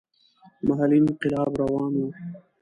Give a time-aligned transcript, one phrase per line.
[0.67, 2.07] محلي انقلاب روان وو.